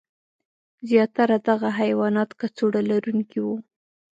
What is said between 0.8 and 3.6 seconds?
زیاتره دغه حیوانات کڅوړه لرونکي وو.